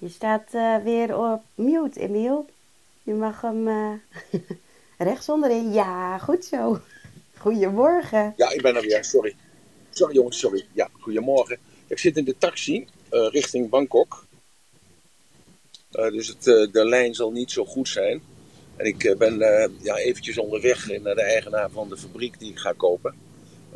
[0.00, 2.46] Je staat eh, weer op mute, Emiel.
[3.02, 3.92] Je mag hem uh,
[5.08, 5.72] rechts onderin.
[5.72, 6.80] Ja, goed zo.
[7.36, 8.34] Goedemorgen.
[8.36, 9.04] Ja, ik ben er weer.
[9.04, 9.34] Sorry.
[9.90, 10.66] Sorry jongens, sorry.
[10.72, 11.58] Ja, goedemorgen.
[11.86, 14.24] Ik zit in de taxi uh, richting Bangkok.
[15.90, 18.22] dus het, de lijn zal niet zo goed zijn.
[18.76, 19.38] En ik ben
[19.82, 23.14] ja, eventjes onderweg naar de eigenaar van de fabriek die ik ga kopen.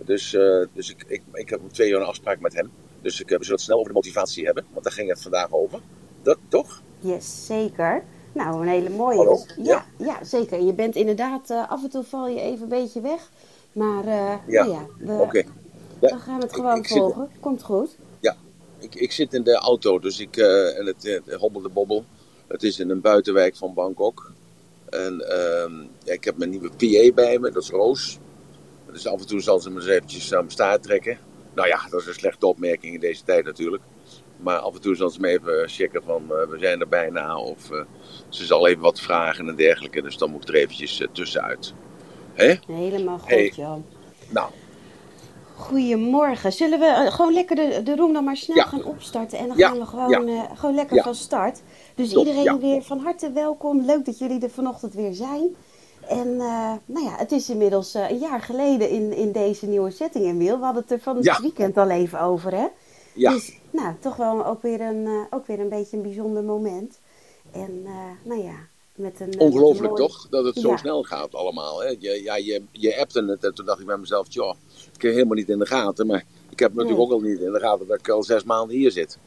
[0.05, 0.31] Dus,
[0.73, 2.71] dus ik, ik, ik heb twee uur een afspraak met hem.
[3.03, 5.53] Dus ik, we zullen het snel over de motivatie hebben, want daar ging het vandaag
[5.53, 5.81] over.
[6.25, 6.83] Dat toch?
[6.99, 8.05] Yes, zeker.
[8.33, 9.17] Nou, een hele mooie.
[9.17, 9.39] Hallo?
[9.57, 10.25] Ja, ja.
[10.25, 10.63] zeker.
[10.63, 13.31] Je bent inderdaad, uh, af en toe val je even een beetje weg.
[13.73, 15.47] Maar uh, ja, nou ja, we, okay.
[16.01, 17.29] we gaan het gewoon ik, ik volgen.
[17.33, 17.97] Zit, Komt goed.
[18.21, 18.37] Ja,
[18.79, 22.05] ik, ik zit in de auto, dus ik, uh, en het, het hobbelde bobbel.
[22.47, 24.33] Het is in een buitenwijk van Bangkok.
[24.91, 25.25] En
[26.05, 28.19] ja, ik heb mijn nieuwe PA bij me, dat is Roos.
[28.93, 31.19] Dus af en toe zal ze me eens eventjes aan mijn staart trekken.
[31.55, 33.83] Nou ja, dat is een slechte opmerking in deze tijd natuurlijk.
[34.45, 37.39] Maar af en toe zal ze me even checken van uh, we zijn er bijna.
[37.39, 37.81] Of uh,
[38.29, 40.03] ze zal even wat vragen en dergelijke.
[40.03, 41.73] Dus dan moet ik er eventjes uh, tussenuit.
[42.33, 42.55] Hè?
[42.67, 43.53] Helemaal goed, Hey.
[43.57, 43.85] Jan.
[44.29, 44.51] Nou,
[45.57, 46.53] Goedemorgen.
[46.53, 48.65] Zullen we gewoon lekker de, de room dan maar snel Ja.
[48.65, 49.39] gaan opstarten?
[49.39, 50.45] En dan Ja, gaan we gewoon, ja.
[50.45, 51.63] eh, gewoon lekker van start.
[51.95, 53.85] Dus Top, iedereen weer van harte welkom.
[53.85, 55.57] Leuk dat jullie er vanochtend weer zijn.
[56.09, 59.91] En eh, nou ja, het is inmiddels eh, een jaar geleden in, in deze nieuwe
[59.91, 60.59] setting, Emiel.
[60.59, 61.41] We hadden het er van het Ja.
[61.41, 62.67] weekend al even over, hè?
[63.13, 63.31] ja.
[63.33, 66.99] Dus nou, toch wel ook weer een, eh, ook weer een beetje een bijzonder moment.
[67.53, 67.93] En eh,
[68.29, 68.55] nou ja,
[68.95, 69.21] met een...
[69.21, 70.27] eh, met een Ongelooflijk toch?
[70.31, 70.77] Dat het zo Ja.
[70.77, 71.83] snel gaat allemaal.
[71.83, 71.89] Hè?
[71.99, 74.55] Je, ja, je, je appte het en toen dacht ik bij mezelf, joh,
[74.95, 76.07] ik heb helemaal niet in de gaten.
[76.07, 77.07] Maar ik heb natuurlijk Nee.
[77.07, 79.19] ook al niet in de gaten dat ik al zes maanden hier zit.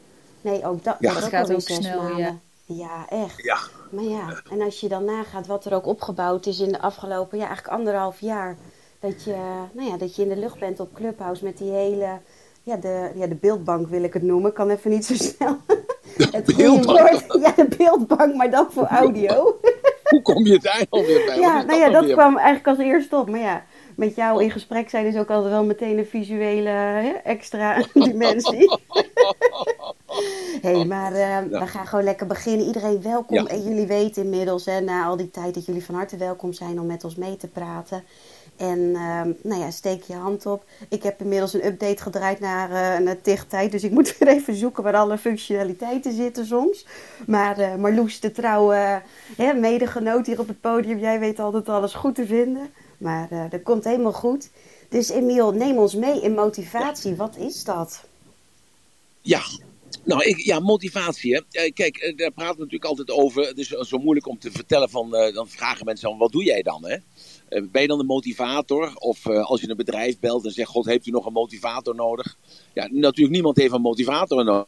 [0.42, 1.14] Nee, ook dat, Ja.
[1.14, 2.18] dat, gaat ook zes snel, maanden.
[2.20, 2.40] ja.
[2.66, 3.44] Ja, echt.
[3.44, 3.58] Ja,
[3.90, 7.38] Maar ja, en als je dan nagaat wat er ook opgebouwd is in de afgelopen,
[7.38, 8.58] ja, eigenlijk anderhalf jaar.
[9.00, 9.36] Dat je,
[9.72, 12.20] nou ja, dat je in de lucht bent op Clubhouse met die hele,
[12.68, 14.54] ja, de, ja, de beeldbank wil ik het noemen.
[14.54, 15.58] Kan even niet zo snel.
[16.18, 17.10] het goede beeldbank?
[17.10, 17.42] woord.
[17.42, 19.60] Ja, de beeldbank, maar dan voor audio.
[20.10, 21.40] hoe kom je daar alweer bij?
[21.40, 22.14] Ja, nou ja, dat weer?
[22.14, 23.30] kwam eigenlijk als eerste op.
[23.30, 23.64] Maar ja,
[23.96, 28.80] met jou in gesprek zijn is ook altijd wel meteen een visuele hè, extra dimensie.
[30.62, 32.66] Hé, hey, maar eh, we gaan gewoon lekker beginnen.
[32.66, 33.38] Iedereen welkom.
[33.38, 33.46] Ja.
[33.46, 36.80] En jullie weten inmiddels, hè, na al die tijd, dat jullie van harte welkom zijn
[36.80, 38.04] om met ons mee te praten.
[38.58, 40.64] En ehm, nou ja, steek je hand op.
[40.90, 43.72] Ik heb inmiddels een update gedraaid naar, eh naar TIG-tijd.
[43.72, 46.86] Dus ik moet weer even zoeken waar alle functionaliteiten zitten soms.
[47.28, 49.02] Maar eh Marloes, de trouwe
[49.38, 51.00] hè, medegenoot hier op het podium.
[51.00, 52.70] Jij weet altijd alles goed te vinden.
[52.98, 54.50] Maar eh, dat komt helemaal goed.
[54.90, 57.16] Dus Emiel, neem ons mee in motivatie.
[57.16, 58.04] Wat is dat?
[59.22, 59.42] Ja,
[60.04, 61.46] nou, ja, motivatie.
[61.52, 63.48] Eh, Kijk, eh, daar praten we natuurlijk altijd over.
[63.48, 66.44] Het is zo moeilijk om te vertellen van, eh, dan vragen mensen van, wat doe
[66.44, 66.86] jij dan?
[66.86, 66.98] Hè?
[67.50, 68.96] Eh, ben je dan een motivator?
[68.96, 71.96] Of eh, als je een bedrijf belt en zegt, god, heeft u nog een motivator
[71.96, 72.38] nodig?
[72.74, 74.68] Ja, natuurlijk, niemand heeft een motivator no-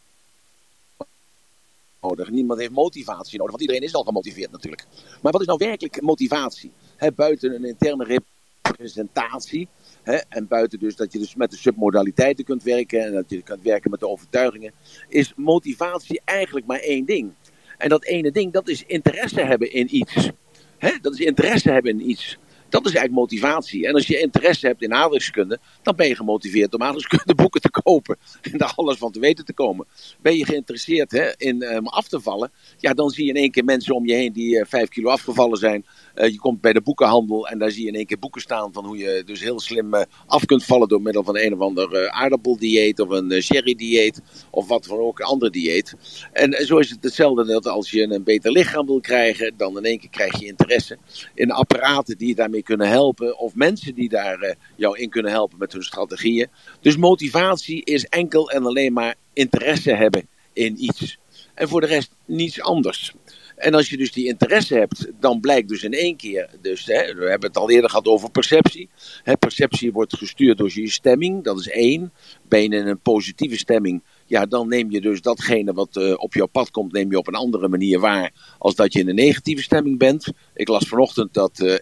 [2.01, 2.29] nodig.
[2.29, 4.85] Niemand heeft motivatie nodig, want iedereen is al gemotiveerd natuurlijk.
[5.21, 6.71] Maar wat is nou werkelijk motivatie?
[7.15, 8.21] Buiten een interne
[8.61, 9.67] representatie,
[10.03, 13.41] hè, en buiten dus dat je dus met de submodaliteiten kunt werken en dat je
[13.41, 14.73] kunt werken met de overtuigingen,
[15.07, 17.31] is motivatie eigenlijk maar één ding.
[17.77, 20.29] En dat ene ding, dat is interesse hebben in iets.
[20.77, 20.91] Hè?
[21.01, 22.37] Dat is interesse hebben in iets.
[22.69, 23.87] Dat is eigenlijk motivatie.
[23.87, 27.69] En als je interesse hebt in aardrijkskunde, dan ben je gemotiveerd om aardrijkskunde boeken te
[27.69, 28.17] kopen.
[28.41, 29.87] En daar alles van te weten te komen.
[30.21, 33.51] Ben je geïnteresseerd hè, in um, af te vallen, ja, dan zie je in één
[33.51, 35.85] keer mensen om je heen die uh, vijf kilo afgevallen zijn.
[36.19, 38.73] Uh, je komt bij de boekenhandel en daar zie je in één keer boeken staan
[38.73, 41.59] van hoe je dus heel slim uh, af kunt vallen door middel van een of
[41.59, 45.95] ander aardappeldieet of een sherry-dieet of wat voor ook een ander dieet.
[46.31, 49.83] En zo is het hetzelfde dat als je een beter lichaam wil krijgen, dan in
[49.83, 50.97] één keer krijg je interesse
[51.33, 55.57] in apparaten die je daarmee kunnen helpen of mensen die daar jou in kunnen helpen
[55.57, 56.47] met hun strategieën.
[56.81, 61.17] Dus motivatie is enkel en alleen maar interesse hebben in iets.
[61.53, 63.13] En voor de rest niets anders.
[63.59, 67.13] En als je dus die interesse hebt, dan blijkt dus in één keer, dus, hè,
[67.13, 68.89] we hebben het al eerder gehad over perceptie.
[69.23, 72.13] Hè, perceptie wordt gestuurd door je stemming, dat is één.
[72.47, 76.33] Ben je in een positieve stemming, ja, dan neem je dus datgene wat uh, op
[76.33, 79.15] jouw pad komt, neem je op een andere manier waar als dat je in een
[79.15, 80.31] negatieve stemming bent.
[80.53, 81.75] Ik las vanochtend dat uh,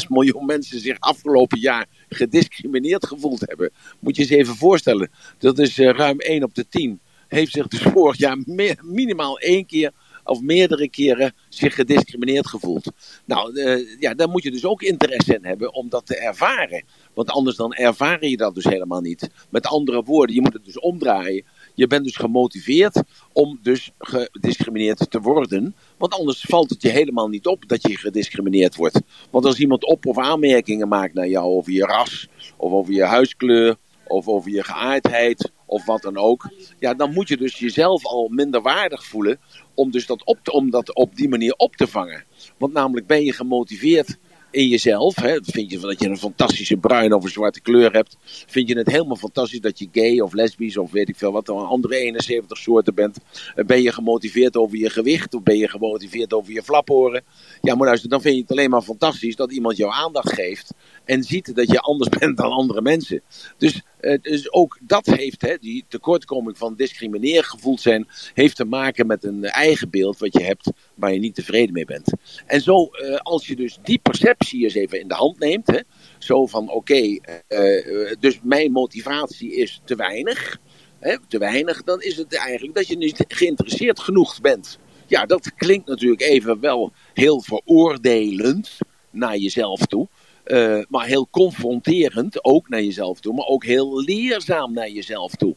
[0.00, 3.70] 1,6 miljoen mensen zich afgelopen jaar gediscrimineerd gevoeld hebben.
[3.98, 7.00] Moet je eens even voorstellen, dat is uh, ruim 1 op de 10.
[7.28, 8.38] Heeft zich dus vorig jaar
[8.82, 9.92] minimaal één keer
[10.28, 12.90] of meerdere keren zich gediscrimineerd gevoeld.
[13.24, 16.84] Nou, uh, ja, daar moet je dus ook interesse in hebben om dat te ervaren.
[17.14, 19.30] Want anders dan ervaar je dat dus helemaal niet.
[19.50, 21.44] Met andere woorden, je moet het dus omdraaien.
[21.74, 23.02] Je bent dus gemotiveerd
[23.32, 25.74] om dus gediscrimineerd te worden.
[25.96, 29.00] Want anders valt het je helemaal niet op dat je gediscrimineerd wordt.
[29.30, 33.04] Want als iemand op- of aanmerkingen maakt naar jou over je ras, of over je
[33.04, 33.76] huiskleur,
[34.08, 36.50] of over je geaardheid of wat dan ook.
[36.78, 39.40] Ja, dan moet je dus jezelf al minder waardig voelen
[39.74, 42.24] om, dus dat, op om dat op die manier op te vangen.
[42.58, 44.18] Want namelijk ben je gemotiveerd
[44.50, 45.16] in jezelf.
[45.16, 45.38] Hè?
[45.42, 48.16] Vind je dat je een fantastische bruine of zwarte kleur hebt.
[48.46, 51.48] Vind je het helemaal fantastisch dat je gay of lesbisch of weet ik veel wat,
[51.48, 53.18] een andere 71 soorten bent.
[53.54, 57.24] Ben je gemotiveerd over je gewicht of ben je gemotiveerd over je flaporen?
[57.60, 60.74] Ja, maar luister, dan vind je het alleen maar fantastisch dat iemand jou aandacht geeft
[61.08, 63.22] en ziet dat je anders bent dan andere mensen.
[63.56, 68.64] Dus, eh, dus ook dat heeft, hè, die tekortkoming van discrimineer gevoeld zijn, heeft te
[68.64, 72.12] maken met een eigen beeld wat je hebt waar je niet tevreden mee bent.
[72.46, 75.80] En zo, eh, als je dus die perceptie eens even in de hand neemt, hè,
[76.18, 80.58] zo van oké, eh, dus mijn motivatie is te weinig,
[80.98, 84.78] hè, te weinig, dan is het eigenlijk dat je niet geïnteresseerd genoeg bent.
[85.06, 88.78] Ja, dat klinkt natuurlijk even wel heel veroordelend
[89.10, 90.08] naar jezelf toe.
[90.48, 95.56] Uh, maar heel confronterend ook naar jezelf toe, maar ook heel leerzaam naar jezelf toe.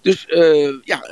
[0.00, 1.08] Dus uh, ja,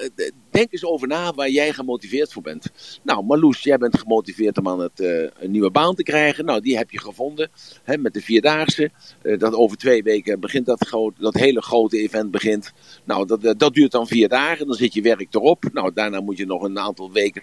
[0.51, 2.99] denk eens over na waar jij gemotiveerd voor bent.
[3.03, 6.45] Nou, Marloes, jij bent gemotiveerd om aan het, uh, een nieuwe baan te krijgen.
[6.45, 7.51] Nou, die heb je gevonden
[7.83, 8.91] hè, met de Vierdaagse.
[9.23, 12.73] dat over twee weken begint dat, groot, dat hele grote event begint.
[13.05, 15.65] Nou, dat, dat duurt dan vier dagen, dan zit je werk erop.
[15.73, 17.43] Nou, daarna moet je nog een aantal weken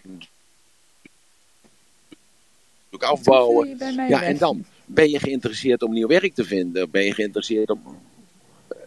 [3.00, 3.78] afbouwen.
[4.08, 4.66] Ja, en dan?
[4.94, 6.92] Ben je geïnteresseerd om nieuw werk te vinden?
[6.92, 7.82] Ben je geïnteresseerd om.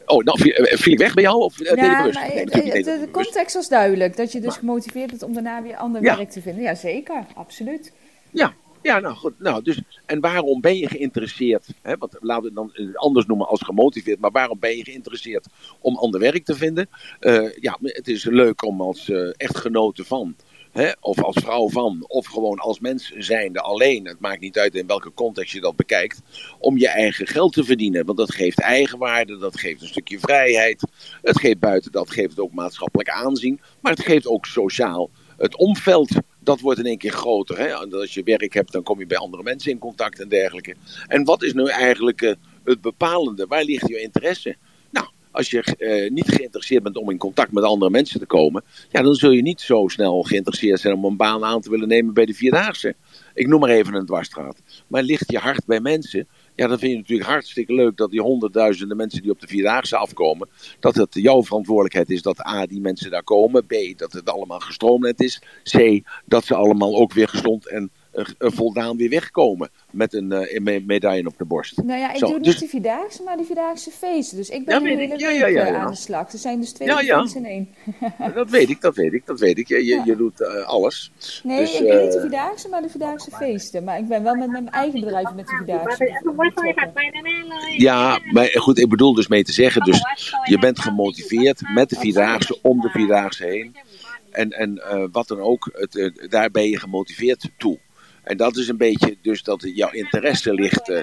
[0.07, 0.39] Oh, nou,
[0.79, 1.37] viel ik weg bij jou?
[1.43, 4.17] Of, ja, maar nee, de, de, context was duidelijk.
[4.17, 6.63] Dat je dus gemotiveerd bent om daarna weer ander werk te vinden.
[6.63, 7.27] Ja, zeker.
[7.35, 7.93] Absoluut.
[8.31, 8.55] Ja,
[8.85, 9.39] ja, nou goed.
[9.39, 11.67] Nou, dus, en waarom ben je geïnteresseerd?
[11.83, 14.21] Hè, want laten we het dan anders noemen als gemotiveerd.
[14.21, 15.47] Maar waarom ben je geïnteresseerd
[15.81, 16.89] om ander werk te vinden?
[17.21, 20.37] Uh, ja, het is leuk om als uh, echtgenote van
[21.01, 24.07] Of als vrouw van, of gewoon als mens zijnde alleen.
[24.07, 26.21] Het maakt niet uit in welke context je dat bekijkt.
[26.59, 28.07] Om je eigen geld te verdienen.
[28.07, 30.83] Want dat geeft eigenwaarde, dat geeft een stukje vrijheid.
[31.23, 33.61] Het geeft buiten dat geeft ook maatschappelijk aanzien.
[33.81, 36.11] Maar het geeft ook sociaal het omveld.
[36.41, 37.59] Dat wordt in één keer groter.
[37.59, 37.75] Hè?
[37.75, 40.75] Als je werk hebt, dan kom je bij andere mensen in contact en dergelijke.
[41.07, 42.33] En wat is nu eigenlijk uh,
[42.65, 43.47] het bepalende?
[43.47, 44.57] Waar ligt je interesse?
[45.35, 49.03] Als je uh, niet geïnteresseerd bent om in contact met andere mensen te komen, ja,
[49.03, 52.15] dan zul je niet zo snel geïnteresseerd zijn om een baan aan te willen nemen
[52.15, 52.95] bij de Vierdaagse.
[53.35, 54.63] Ik noem maar even een dwarsstraat.
[54.87, 58.21] Maar ligt je hart bij mensen, ja, dan vind je natuurlijk hartstikke leuk dat die
[58.21, 60.49] honderdduizenden mensen die op de Vierdaagse afkomen,
[60.81, 64.61] dat het jouw verantwoordelijkheid is dat A, die mensen daar komen, B, dat het allemaal
[64.61, 67.91] gestroomd is, C, dat ze allemaal ook weer gezond en
[68.39, 70.33] voldaan weer wegkomen met een
[70.63, 71.83] uh, medaille op de borst.
[71.83, 72.47] Nou ja, ik Zo, doe dus...
[72.47, 74.37] niet de Vierdaagse, maar de Vierdaagse feesten.
[74.37, 76.33] Dus ik ben ja, hele ja, ja, ja, aan de slag.
[76.33, 77.69] Er zijn dus twee ja, in één.
[78.35, 79.69] dat weet ik, dat weet ik, dat weet ik.
[79.69, 81.13] Je, je, je doet uh, alles.
[81.43, 83.85] Nee, dus, ik doe niet de Vierdaagse, maar de Vierdaagse feesten.
[83.85, 86.23] Maar ik ben wel met mijn eigen bedrijf met de Vierdaagse.
[87.77, 90.05] Ja, maar goed, ik bedoel dus mee te zeggen, dus
[90.45, 93.77] je bent gemotiveerd met de Vierdaagse om de Vierdaagse heen.
[94.31, 97.79] En, en uh, wat dan ook, het, uh, daar ben je gemotiveerd toe.
[98.25, 101.01] En dat is een beetje dus dat jouw interesse ligt uh,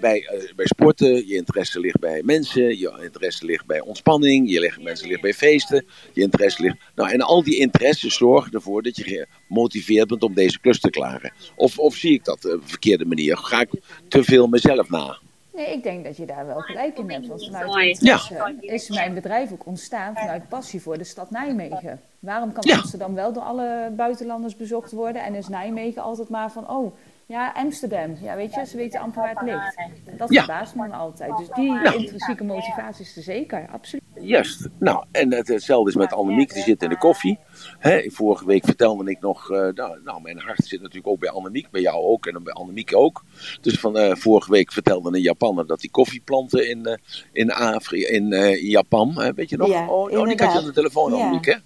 [0.00, 4.60] bij, uh, bij sporten, je interesse ligt bij mensen, je interesse ligt bij ontspanning, je
[4.60, 6.76] ligt, mensen ligt bij feesten, je interesse ligt...
[6.94, 10.90] Nou, en al die interesses zorgen ervoor dat je gemotiveerd bent om deze klus te
[10.90, 11.32] klaren.
[11.56, 13.36] Of, of zie ik dat op een verkeerde manier?
[13.36, 13.70] Ga ik
[14.08, 15.18] te veel mezelf na?
[15.54, 17.26] Nee, ik denk dat je daar wel gelijk in hebt.
[17.26, 18.20] Want vanuit ja.
[18.60, 22.00] is mijn bedrijf ook ontstaan vanuit passie voor de stad Nijmegen.
[22.18, 22.76] Waarom kan ja.
[22.76, 26.94] Amsterdam wel door alle buitenlanders bezocht worden en is Nijmegen altijd maar van, oh,
[27.26, 28.16] ja, Amsterdam.
[28.20, 29.76] Ja, weet je, ze weten amper waar het ligt.
[30.18, 30.44] Dat ja.
[30.44, 31.36] verbaast me altijd.
[31.36, 31.92] Dus die ja.
[31.92, 34.01] intrinsieke motivatie is er zeker, absoluut.
[34.22, 34.68] Juist.
[34.78, 37.38] Nou, en hetzelfde is met Annemiek, die zit in de koffie.
[37.78, 41.30] Hè, vorige week vertelde ik nog, uh, nou, nou, mijn hart zit natuurlijk ook bij
[41.30, 43.24] Annemiek, bij jou ook en bij Annemiek ook.
[43.60, 46.94] Dus van uh, vorige week vertelde een Japaner dat die koffieplanten in, uh,
[47.32, 48.28] in, Afri in
[48.68, 49.68] Japan, weet je nog?
[49.68, 51.56] Ja, oh, oh, die had je aan de telefoon, Annemiek, hè?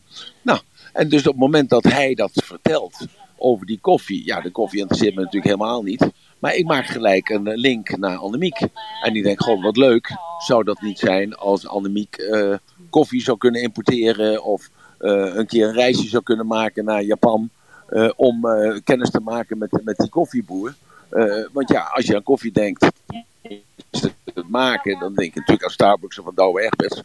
[0.43, 0.61] Nou,
[0.93, 3.07] en dus op het moment dat hij dat vertelt
[3.39, 4.27] over die koffie.
[4.27, 6.11] Ja, de koffie interesseert me natuurlijk helemaal niet.
[6.47, 8.61] Maar ik maak gelijk een link naar Annemiek.
[9.03, 10.17] En die denkt, gewoon wat leuk.
[10.39, 12.55] Zou dat niet zijn als Annemiek uh,
[12.91, 14.69] koffie zou kunnen importeren of
[15.01, 17.51] uh, een keer een reisje zou kunnen maken naar Japan
[17.91, 18.47] uh, om
[18.85, 20.75] kennis te maken met, met die koffieboer.
[21.53, 22.87] want ja, als je aan koffie denkt,
[24.35, 27.03] het maken, dan denk je natuurlijk aan Starbucks of aan Douwe Egberts.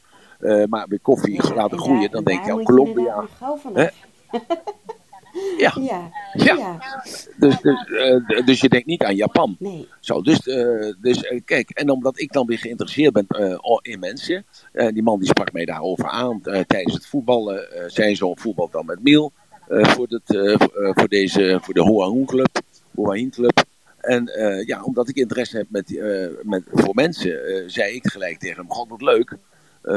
[0.69, 3.25] maar bij koffie laten groeien, dan denk je aan Colombia.
[5.57, 5.73] Ja.
[5.77, 6.11] Ja.
[6.33, 6.79] ja.
[7.37, 9.55] Dus, dus, uh, dus je denkt niet aan Japan.
[9.59, 9.87] Nee.
[9.99, 13.27] Zo, dus, uh, dus uh, kijk, en omdat ik dan weer geïnteresseerd ben
[13.81, 14.45] in mensen.
[14.73, 17.67] die man die sprak mij daarover aan tijdens het voetballen.
[17.87, 19.31] zijn zo'n voetbal dan met Miel.
[19.67, 20.57] voor, het,
[20.95, 22.59] voor, deze, voor de Hoa Hoen Club.
[22.95, 23.63] Hoa Club.
[24.01, 24.31] En
[24.65, 26.01] ja, omdat ik interesse heb met,
[26.43, 29.37] met, voor mensen, zei ik gelijk tegen hem: God, wat leuk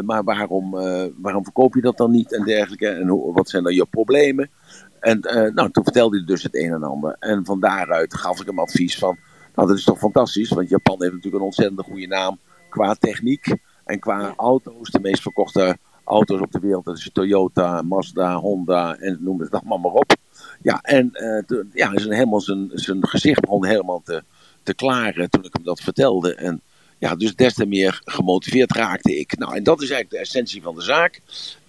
[0.05, 0.71] maar waarom,
[1.17, 2.89] waarom verkoop je dat dan niet en dergelijke?
[2.89, 4.51] En hoe, wat zijn dan je problemen?
[5.04, 5.20] En
[5.54, 7.16] nou, toen vertelde hij dus het een en ander.
[7.18, 9.18] En van daaruit gaf ik hem advies van,
[9.54, 13.56] nou dat is toch fantastisch, want Japan heeft natuurlijk een ontzettend goede naam qua techniek
[13.84, 14.90] en qua auto's.
[14.90, 19.50] De meest verkochte auto's op de wereld, dat is Toyota, Mazda, Honda en noem het
[19.50, 20.16] allemaal maar op.
[20.62, 24.23] Ja, en uh, ja, zijn, helemaal zijn, zijn gezicht begon helemaal te,
[24.62, 26.34] te klaren toen ik hem dat vertelde.
[26.34, 26.61] En
[27.04, 29.38] ja, dus des te meer gemotiveerd raakte ik.
[29.38, 31.20] Nou, en dat is eigenlijk de essentie van de zaak.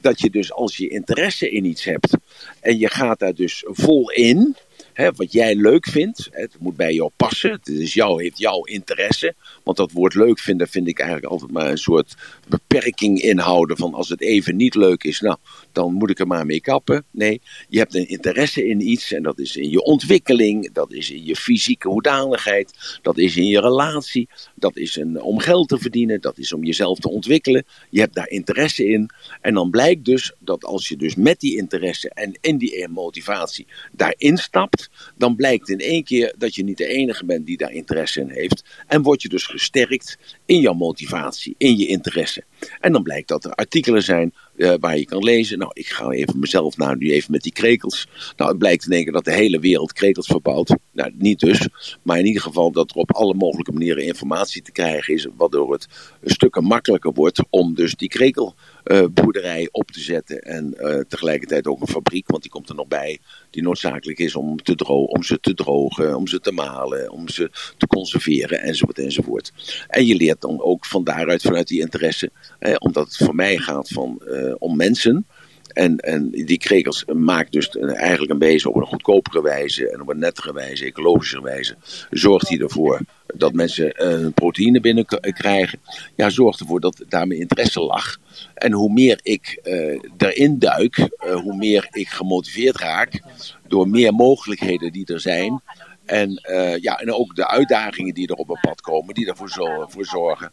[0.02, 2.18] Dat je dus als je interesse in iets hebt
[2.60, 4.56] en je gaat daar dus vol in,
[4.96, 6.30] wat jij leuk vindt.
[6.32, 7.52] Het moet bij jou passen.
[7.52, 9.36] Het is jou, heeft jouw interesse.
[9.64, 12.16] Want dat woord leuk vinden vind ik eigenlijk altijd maar een soort
[12.48, 13.78] beperking inhouden.
[13.78, 15.38] Van als het even niet leuk is, nou,
[15.72, 17.06] dan moet ik er maar mee kappen.
[17.12, 19.12] Nee, je hebt een interesse in iets.
[19.12, 20.74] En dat is in je ontwikkeling.
[20.74, 23.00] Dat is in je fysieke hoedanigheid.
[23.02, 24.30] Dat is in je relatie.
[24.56, 26.22] Dat is een, om geld te verdienen.
[26.22, 27.66] Dat is om jezelf te ontwikkelen.
[27.90, 29.10] Je hebt daar interesse in.
[29.42, 33.68] En dan blijkt dus dat als je dus met die interesse en in die motivatie
[33.92, 34.85] daarin stapt
[35.18, 38.30] dan blijkt in één keer dat je niet de enige bent die daar interesse in
[38.30, 38.64] heeft.
[38.88, 42.44] En word je dus gesterkt in jouw motivatie, in je interesse.
[42.80, 45.58] En dan blijkt dat er artikelen zijn uh, waar je kan lezen.
[45.58, 48.08] Nou, ik ga even mezelf nou nu even met die krekels.
[48.38, 50.76] Nou, het blijkt in één keer dat de hele wereld krekels verbouwt.
[50.92, 51.68] Nou, niet dus.
[52.02, 55.28] Maar in ieder geval dat er op alle mogelijke manieren informatie te krijgen is.
[55.38, 55.88] Waardoor het
[56.24, 60.42] stukken makkelijker wordt om dus die krekelboerderij op te zetten.
[60.42, 63.20] En uh, tegelijkertijd ook een fabriek, want die komt er nog bij.
[63.50, 67.30] Die noodzakelijk is om, te drogen, om ze te drogen, om ze te malen, om
[67.30, 69.52] ze te conserveren enzovoort enzovoort.
[69.88, 72.32] En je leert dan ook van daaruit vanuit die interesse.
[72.60, 74.22] Eh, omdat het voor mij gaat van...
[74.26, 75.26] Eh, om mensen.
[75.74, 80.10] En, en die krekels maakt dus eigenlijk een beetje op een goedkopere wijze en op
[80.10, 81.76] een nettere wijze, ecologische wijze,
[82.10, 85.80] zorgt hij ervoor dat mensen uh, proteïne binnenkrijgen.
[86.16, 88.18] Ja, zorgt ervoor dat daarmee interesse lag.
[88.54, 91.10] En hoe meer ik uh, erin duik,
[91.44, 93.22] hoe meer ik gemotiveerd raak
[93.68, 95.62] door meer mogelijkheden die er zijn.
[96.06, 96.42] En,
[96.82, 100.06] ja, en ook de uitdagingen die er op een pad komen, die ervoor zo, voor
[100.06, 100.52] zorgen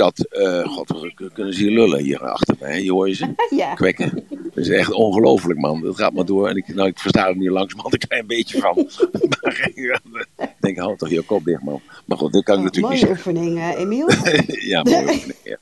[0.00, 2.82] dat, uh, god, we kunnen ze hier lullen hier achter mij.
[2.82, 3.74] Je hoor je ze ja.
[3.74, 4.26] kwekken.
[4.28, 5.80] Dat is echt ongelooflijk, man.
[5.80, 6.48] Dat gaat maar door.
[6.48, 8.88] En ik, nou, ik versta er nu langzamerhand een klein beetje van.
[9.40, 11.80] maar ik denk, hou toch je kop dicht, man.
[12.04, 13.34] Maar goed, dit kan ik natuurlijk niet zeggen.
[13.34, 14.08] Mooie oefening, Emiel.
[14.72, 15.56] ja, mooie oefening, ja.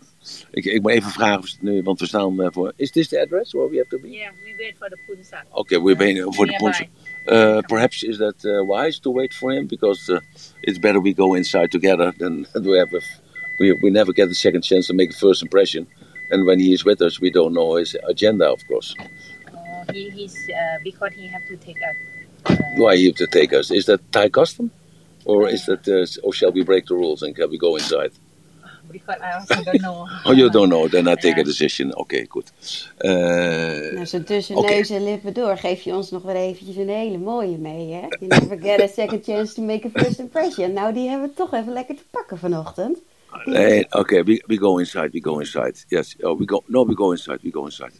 [0.50, 2.72] Ik, ik moet even vragen, nu, want we staan voor...
[2.76, 4.10] Is this the address where we have to be?
[4.10, 5.44] Yeah, we wait for the Punsa.
[5.50, 6.86] Okay, we're waiting for the Punsa.
[7.28, 9.66] Uh, perhaps is that uh, wise to wait for him?
[9.66, 10.20] Because uh,
[10.62, 13.00] it's better we go inside together than we have a
[13.58, 15.86] we, we never get a second chance to make a first impression.
[16.30, 18.94] And when he is with us, we don't know his agenda, of course.
[18.98, 21.96] Uh, he, he's uh, because he have to take us.
[22.46, 23.70] Uh, Why he have to take us?
[23.70, 24.70] Is that Thai custom,
[25.24, 28.12] or is that, uh, or shall we break the rules and can we go inside?
[28.90, 30.06] Because I also don't know.
[30.24, 30.88] oh, you don't know?
[30.88, 31.94] Then I take a decision.
[31.94, 32.52] Oké, okay, goed.
[32.98, 33.10] Uh,
[33.92, 34.74] nou, zo tussen okay.
[34.74, 38.06] neus en lippen door geef je ons nog wel eventjes een hele mooie mee, hè?
[38.20, 40.72] You never get a second chance to make a first impression.
[40.72, 42.98] Nou, die hebben we toch even lekker te pakken vanochtend.
[43.44, 45.74] Nee, oké, okay, we, we go inside, we go inside.
[45.88, 47.92] Yes, oh, we go, no, we go inside, we go inside.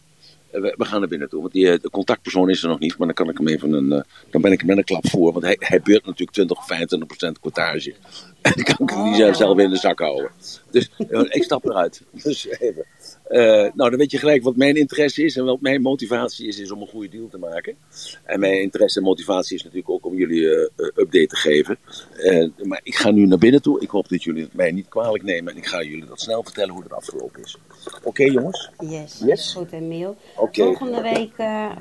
[0.51, 2.79] Eh, we, we, gaan naar binnen toe, want die, eh, de contactpersoon is er nog
[2.79, 4.83] niet, maar dan kan ik hem even een, uh, dan ben ik hem met een
[4.83, 7.93] klap voor, want hij, hij beurt natuurlijk 20 of 25 procent quotage.
[8.41, 10.31] En dan kan ik hem niet zelf in de zak houden.
[10.71, 10.89] Dus
[11.29, 12.01] ik stap eruit.
[12.23, 12.85] Dus even.
[13.29, 13.39] Uh,
[13.73, 16.71] nou, dan weet je gelijk wat mijn interesse is en wat mijn motivatie is, is
[16.71, 17.75] om een goede deal te maken.
[18.23, 21.77] En mijn interesse en motivatie is natuurlijk ook om jullie uh, update te geven.
[22.17, 23.81] Uh, maar ik ga nu naar binnen toe.
[23.81, 26.43] Ik hoop dat jullie het mij niet kwalijk nemen en ik ga jullie dat snel
[26.43, 27.57] vertellen hoe het afgelopen is.
[27.85, 28.69] Oké, okay, jongens?
[28.79, 29.53] Yes, yes.
[29.53, 30.15] goed Emiel.
[30.35, 30.65] Okay.
[30.65, 31.33] Volgende week,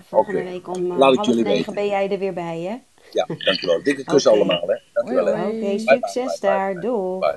[0.09, 0.53] volgende okay.
[0.53, 2.77] week om half negen ben jij er weer bij, hè?
[3.11, 3.83] Ja, dankjewel.
[3.83, 4.77] Dikke kus allemaal, hè.
[4.93, 5.27] Dankjewel.
[5.27, 6.81] Oké, okay, succes bye, daar.
[6.81, 7.37] Doei.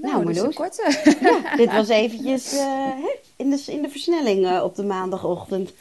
[0.00, 0.98] Nou, nou korte.
[1.20, 2.94] Ja, dit was eventjes uh,
[3.36, 5.72] in, de, in de versnelling uh, op de maandagochtend.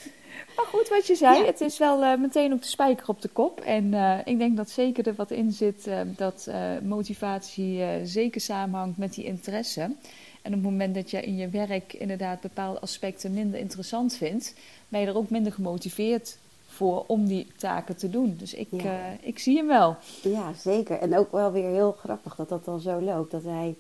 [0.56, 1.46] Maar goed, wat je zei, ja.
[1.46, 3.60] het is wel uh, meteen op de spijker op de kop.
[3.60, 3.94] En
[4.26, 6.50] ik denk dat zeker er wat in zit dat
[6.84, 9.96] motivatie zeker samenhangt met die interesse.
[10.42, 14.54] En op het moment dat je in je werk inderdaad bepaalde aspecten minder interessant vindt,
[14.88, 18.36] ben je er ook minder gemotiveerd voor om die taken te doen.
[18.38, 19.18] Dus ik, ja.
[19.22, 19.98] ik zie hem wel.
[20.22, 21.00] Ja, zeker.
[21.00, 23.32] En ook wel weer heel grappig dat dat dan zo loopt.
[23.32, 23.76] Dat hij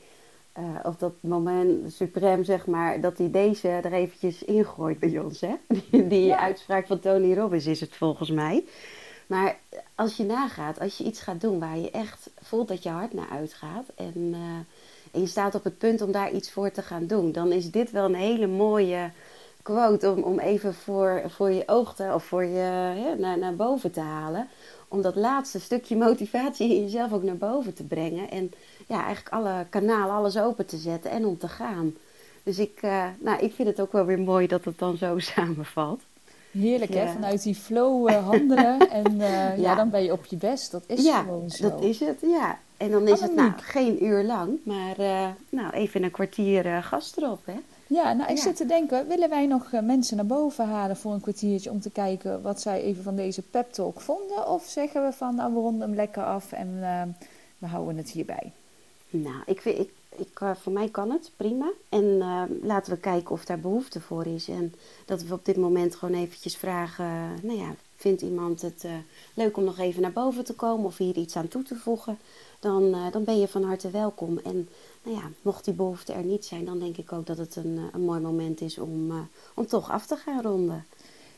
[0.59, 5.41] uh, of dat moment suprem, zeg maar, dat hij deze er eventjes ingooit bij ons.
[5.41, 5.55] Hè?
[5.91, 6.39] Die, die ja.
[6.39, 8.63] uitspraak van Tony Robbins is het volgens mij.
[9.27, 9.57] Maar
[9.95, 13.13] als je nagaat, als je iets gaat doen waar je echt voelt dat je hart
[13.13, 14.37] naar uitgaat en, uh,
[15.11, 17.71] en je staat op het punt om daar iets voor te gaan doen, dan is
[17.71, 19.11] dit wel een hele mooie
[19.61, 23.91] quote om, om even voor, voor je te, of voor je ja, naar, naar boven
[23.91, 24.47] te halen.
[24.87, 28.29] Om dat laatste stukje motivatie in jezelf ook naar boven te brengen.
[28.29, 28.51] En
[28.87, 31.95] ja, eigenlijk alle kanalen, alles open te zetten en om te gaan.
[32.43, 32.81] Dus ik,
[33.19, 36.01] nou, ik vind het ook wel weer mooi dat het dan zo samenvalt.
[36.51, 39.51] Heerlijk hè, vanuit die flow handelen en ja.
[39.51, 39.75] ja.
[39.75, 40.71] dan ben je op je best.
[40.71, 41.69] Dat is gewoon zo.
[41.69, 42.59] dat is het, ja.
[42.77, 44.95] En dan is het nou geen uur lang, maar
[45.49, 47.59] nou, even een kwartier gast erop hè.
[47.87, 51.21] Ja, nou ik zit te denken, willen wij nog mensen naar boven halen voor een
[51.21, 54.47] kwartiertje om te kijken wat zij even van deze pep talk vonden?
[54.47, 56.79] Of zeggen we van nou we ronden hem lekker af en
[57.57, 58.51] we houden het hierbij?
[59.09, 61.71] Nou, ik vind, ik, ik, uh, voor mij kan het, prima.
[61.89, 64.47] En uh, laten we kijken of daar behoefte voor is.
[64.47, 64.73] En
[65.05, 68.91] dat we op dit moment gewoon eventjes vragen, nou ja, vindt iemand het uh,
[69.33, 72.17] leuk om nog even naar boven te komen of hier iets aan toe te voegen?
[72.59, 74.37] Dan, dan ben je van harte welkom.
[74.37, 74.69] En
[75.03, 77.89] nou ja, mocht die behoefte er niet zijn, dan denk ik ook dat het een,
[77.93, 80.85] een mooi moment is om, om toch af te gaan ronden.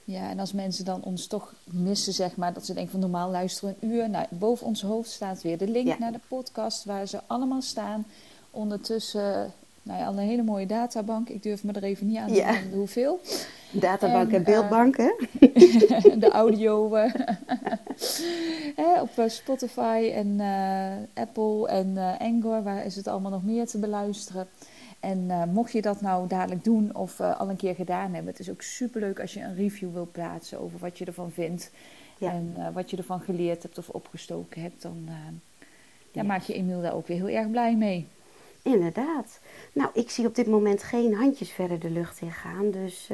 [0.03, 3.29] Ja, en als mensen dan ons toch missen, zeg maar, dat ze denken van normaal
[3.29, 4.09] luisteren een uur.
[4.09, 8.05] Nou, boven ons hoofd staat weer de link naar de podcast waar ze allemaal staan.
[8.51, 9.53] Ondertussen,
[9.84, 11.29] nou ja, al een hele mooie databank.
[11.29, 12.55] Ik durf me er even niet aan te ja.
[12.74, 13.20] hoeveel.
[13.72, 15.12] Databank en, en beeldbank, hè?
[16.20, 16.86] de audio
[18.77, 23.65] uh, op eh, Spotify en uh, Apple en Anchor, waar is het allemaal nog meer
[23.65, 24.48] te beluisteren.
[25.00, 28.50] En mocht je dat nou dadelijk doen of al een keer gedaan hebben, het is
[28.50, 31.72] ook superleuk als je een review wil plaatsen over wat je ervan vindt.
[32.17, 32.31] Ja.
[32.31, 35.10] En wat je ervan geleerd hebt of opgestoken hebt, dan
[36.12, 38.08] ja, maak je Emiel daar ook weer heel erg blij mee.
[38.62, 39.39] Inderdaad.
[39.74, 42.72] Nou, ik zie op dit moment geen handjes verder de lucht in gaan.
[42.72, 43.10] Dus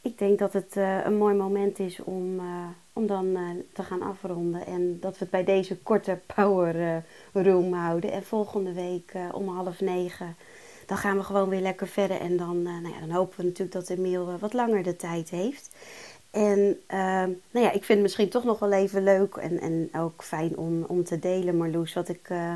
[0.00, 2.40] ik denk dat het een mooi moment is om,
[2.92, 3.38] om dan
[3.72, 4.66] te gaan afronden.
[4.66, 8.12] En dat we het bij deze korte power room houden.
[8.12, 10.36] En volgende week om half negen
[10.86, 12.20] dan gaan we gewoon weer lekker verder.
[12.20, 15.70] En dan, nou ja, dan hopen we natuurlijk dat Emiel wat langer de tijd heeft.
[16.30, 16.80] En
[17.50, 20.56] nou ja, ik vind het misschien toch nog wel even leuk en, en ook fijn
[20.56, 21.92] om, om te delen, Marloes.
[21.94, 22.54] Wat ik, eh,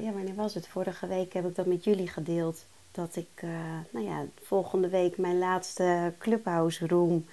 [0.00, 0.68] ja, wanneer was het?
[0.68, 2.64] Vorige week heb ik dat met jullie gedeeld.
[2.90, 3.42] Dat ik,
[3.90, 7.24] nou ja, volgende week mijn laatste Clubhouse Room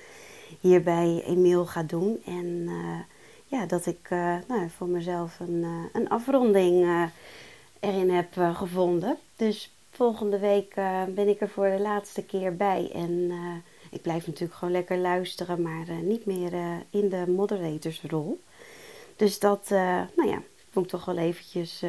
[0.59, 2.21] hier bij Emiel ga doen.
[2.25, 2.69] En
[3.45, 4.09] ja, dat ik
[4.47, 6.87] nou, voor mezelf een, een afronding
[7.79, 9.17] erin heb gevonden.
[9.35, 10.73] Dus volgende week
[11.15, 12.91] ben ik er voor de laatste keer bij.
[12.93, 13.31] En
[13.89, 16.53] ik blijf natuurlijk gewoon lekker luisteren, maar niet meer
[16.89, 18.41] in de moderatorsrol.
[19.15, 19.69] Dus dat,
[20.15, 21.81] nou ja, vond ik toch wel eventjes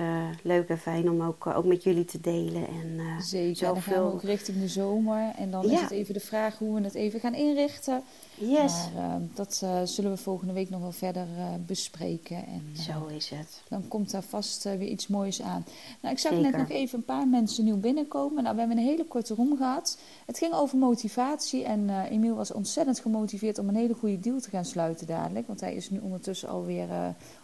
[0.43, 2.67] leuk en fijn om ook, ook met jullie te delen.
[2.69, 3.75] En, Zeker, zoveel...
[3.75, 5.33] dan gaan we ook richting de zomer.
[5.37, 5.73] En dan ja.
[5.73, 8.03] is het even de vraag hoe we het even gaan inrichten.
[8.49, 8.73] Yes.
[8.95, 11.27] Maar dat zullen we volgende week nog wel verder
[11.67, 12.37] bespreken.
[12.37, 13.63] En, Zo is het.
[13.69, 15.65] Dan komt daar vast weer iets moois aan.
[16.01, 18.43] Nou, ik zag net nog even een paar mensen nieuw binnenkomen.
[18.43, 19.99] Nou, we hebben een hele korte room gehad.
[20.27, 21.65] Het ging over motivatie.
[21.65, 25.47] En Emiel was ontzettend gemotiveerd om een hele goede deal te gaan sluiten dadelijk.
[25.47, 26.89] Want hij is nu ondertussen alweer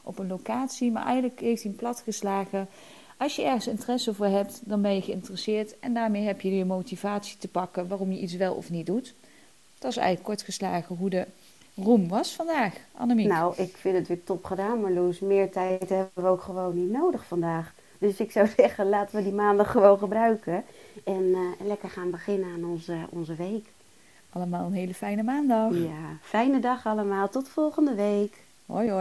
[0.03, 0.93] op een locatie.
[0.93, 2.69] Maar eigenlijk heeft hij hem platgeslagen.
[3.17, 5.79] Als je ergens interesse voor hebt, dan ben je geïnteresseerd.
[5.79, 9.15] En daarmee heb je je motivatie te pakken waarom je iets wel of niet doet.
[9.79, 11.27] Dat is eigenlijk kort geslagen hoe de
[11.75, 13.27] roem was vandaag, Annemiek.
[13.27, 15.21] Nou, ik vind het weer top gedaan, Marloes.
[15.21, 17.75] Meer tijd hebben we ook gewoon niet nodig vandaag.
[17.99, 20.65] Dus ik zou zeggen, laten we die maandag gewoon gebruiken.
[21.05, 23.67] En uh, lekker gaan beginnen aan onze, onze week.
[24.31, 25.75] Allemaal een hele fijne maandag.
[25.75, 27.29] Ja, fijne dag allemaal.
[27.29, 28.37] Tot volgende week.
[28.67, 28.97] Hoi hoi.